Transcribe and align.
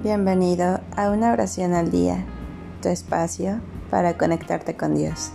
Bienvenido 0.00 0.80
a 0.96 1.10
una 1.10 1.32
oración 1.32 1.74
al 1.74 1.90
día, 1.90 2.24
tu 2.80 2.88
espacio 2.88 3.60
para 3.90 4.16
conectarte 4.16 4.76
con 4.76 4.94
Dios. 4.94 5.32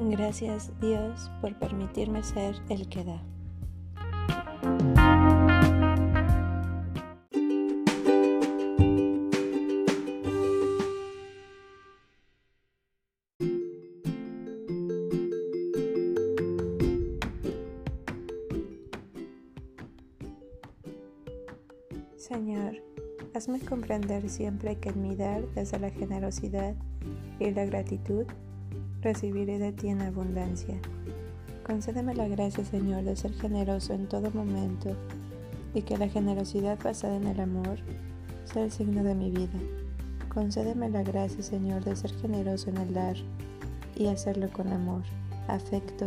Gracias 0.00 0.72
Dios 0.80 1.30
por 1.40 1.56
permitirme 1.60 2.24
ser 2.24 2.56
el 2.68 2.88
que 2.88 3.04
da. 3.04 3.22
Señor, 22.26 22.82
hazme 23.34 23.60
comprender 23.60 24.30
siempre 24.30 24.76
que 24.76 24.88
en 24.88 25.02
mi 25.02 25.14
dar 25.14 25.46
desde 25.54 25.78
la 25.78 25.90
generosidad 25.90 26.74
y 27.38 27.50
la 27.50 27.66
gratitud, 27.66 28.24
recibiré 29.02 29.58
de 29.58 29.72
ti 29.72 29.88
en 29.88 30.00
abundancia. 30.00 30.80
Concédeme 31.66 32.14
la 32.14 32.26
gracia, 32.26 32.64
Señor, 32.64 33.04
de 33.04 33.14
ser 33.14 33.34
generoso 33.34 33.92
en 33.92 34.08
todo 34.08 34.30
momento 34.30 34.96
y 35.74 35.82
que 35.82 35.98
la 35.98 36.08
generosidad 36.08 36.78
basada 36.82 37.14
en 37.16 37.26
el 37.26 37.40
amor 37.40 37.76
sea 38.46 38.64
el 38.64 38.72
signo 38.72 39.04
de 39.04 39.14
mi 39.14 39.30
vida. 39.30 39.60
Concédeme 40.32 40.88
la 40.88 41.02
gracia, 41.02 41.42
Señor, 41.42 41.84
de 41.84 41.94
ser 41.94 42.14
generoso 42.22 42.70
en 42.70 42.78
el 42.78 42.94
dar 42.94 43.16
y 43.96 44.06
hacerlo 44.06 44.48
con 44.50 44.72
amor, 44.72 45.02
afecto, 45.46 46.06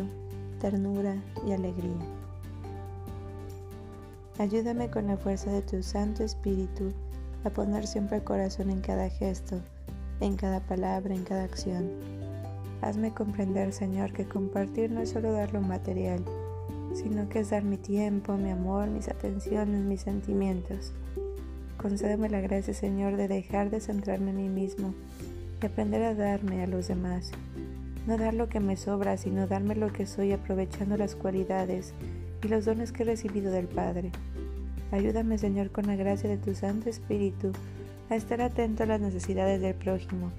ternura 0.60 1.16
y 1.46 1.52
alegría. 1.52 2.27
Ayúdame 4.40 4.92
con 4.92 5.08
la 5.08 5.18
fuerza 5.18 5.52
de 5.52 5.64
tu 5.64 5.82
Santo 5.82 6.24
Espíritu 6.24 6.94
a 7.44 7.50
poner 7.50 7.88
siempre 7.88 8.18
el 8.18 8.24
corazón 8.24 8.70
en 8.70 8.82
cada 8.82 9.10
gesto, 9.10 9.60
en 10.20 10.36
cada 10.36 10.60
palabra, 10.60 11.16
en 11.16 11.24
cada 11.24 11.44
acción. 11.44 11.90
Hazme 12.84 13.12
comprender, 13.16 13.74
Señor, 13.74 14.14
que 14.14 14.28
compartir 14.28 14.92
no 14.92 15.02
es 15.02 15.10
solo 15.10 15.32
dar 15.32 15.54
lo 15.54 15.62
material, 15.62 16.24
sino 16.94 17.28
que 17.30 17.40
es 17.40 17.50
dar 17.50 17.64
mi 17.64 17.78
tiempo, 17.78 18.38
mi 18.38 18.52
amor, 18.52 18.90
mis 18.90 19.08
atenciones, 19.08 19.84
mis 19.84 20.02
sentimientos. 20.02 20.94
Concédeme 21.82 22.30
la 22.30 22.40
gracia, 22.40 22.76
Señor, 22.76 23.18
de 23.18 23.28
dejar 23.28 23.72
de 23.72 23.82
centrarme 23.82 24.30
en 24.30 24.38
mí 24.38 24.50
mismo 24.50 24.94
y 25.64 25.66
aprender 25.66 26.04
a 26.04 26.14
darme 26.14 26.62
a 26.62 26.68
los 26.68 26.88
demás. 26.88 27.32
No 28.06 28.20
dar 28.20 28.36
lo 28.36 28.50
que 28.50 28.60
me 28.60 28.78
sobra, 28.78 29.18
sino 29.18 29.48
darme 29.48 29.74
lo 29.74 29.92
que 29.92 30.06
soy 30.06 30.32
aprovechando 30.32 30.96
las 30.96 31.16
cualidades 31.16 31.96
y 32.44 32.48
los 32.48 32.66
dones 32.66 32.92
que 32.92 33.04
he 33.04 33.06
recibido 33.06 33.52
del 33.52 33.68
Padre. 33.68 34.12
Ayúdame, 34.92 35.38
Señor, 35.38 35.72
con 35.72 35.88
la 35.88 35.96
gracia 35.96 36.30
de 36.30 36.38
tu 36.38 36.56
Santo 36.56 36.90
Espíritu, 36.90 37.52
a 38.10 38.16
estar 38.16 38.42
atento 38.42 38.84
a 38.84 38.86
las 38.86 39.02
necesidades 39.02 39.62
del 39.62 39.76
prójimo, 39.76 40.32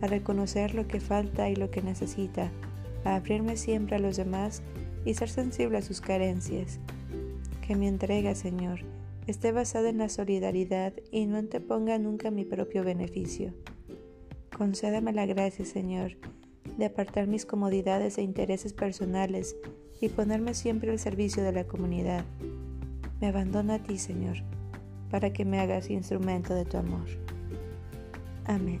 a 0.00 0.06
reconocer 0.06 0.74
lo 0.74 0.86
que 0.86 1.00
falta 1.00 1.50
y 1.50 1.56
lo 1.56 1.70
que 1.70 1.82
necesita, 1.82 2.50
a 3.04 3.16
abrirme 3.16 3.56
siempre 3.56 3.96
a 3.96 3.98
los 3.98 4.16
demás 4.16 4.62
y 5.04 5.14
ser 5.14 5.28
sensible 5.28 5.78
a 5.78 5.82
sus 5.82 6.00
carencias. 6.00 6.78
Que 7.66 7.76
mi 7.76 7.86
entrega, 7.88 8.34
Señor, 8.34 8.80
esté 9.26 9.52
basada 9.52 9.90
en 9.90 9.98
la 9.98 10.08
solidaridad 10.08 10.94
y 11.10 11.26
no 11.26 11.36
anteponga 11.36 11.98
nunca 11.98 12.30
mi 12.30 12.44
propio 12.44 12.84
beneficio. 12.84 13.52
Concédame 14.56 15.12
la 15.12 15.26
gracia, 15.26 15.64
Señor, 15.64 16.16
de 16.76 16.86
apartar 16.86 17.26
mis 17.26 17.46
comodidades 17.46 18.18
e 18.18 18.22
intereses 18.22 18.72
personales 18.72 19.56
y 20.00 20.08
ponerme 20.08 20.54
siempre 20.54 20.90
al 20.90 20.98
servicio 20.98 21.42
de 21.42 21.52
la 21.52 21.64
comunidad. 21.64 22.24
Me 23.20 23.28
abandono 23.28 23.74
a 23.74 23.78
ti, 23.78 23.98
Señor, 23.98 24.38
para 25.10 25.32
que 25.32 25.44
me 25.44 25.60
hagas 25.60 25.90
instrumento 25.90 26.54
de 26.54 26.64
tu 26.64 26.78
amor. 26.78 27.06
Amén. 28.46 28.80